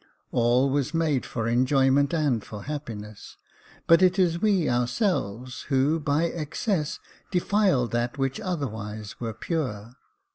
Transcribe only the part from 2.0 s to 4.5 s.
and for happiness; but it is